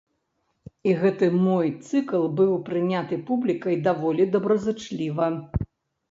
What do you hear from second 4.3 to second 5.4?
добразычліва.